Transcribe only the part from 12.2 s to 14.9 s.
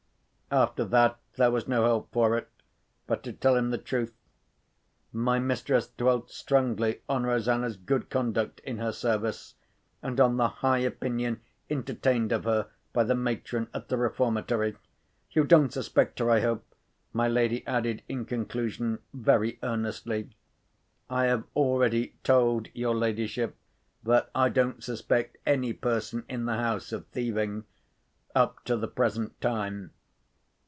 of her by the matron at the Reformatory.